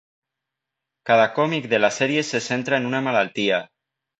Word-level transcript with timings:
Cada 1.09 1.27
còmic 1.35 1.69
de 1.75 1.81
la 1.83 1.91
sèrie 1.99 2.25
se 2.33 2.43
centra 2.49 2.81
en 2.81 2.91
una 2.93 3.07
malaltia. 3.11 3.65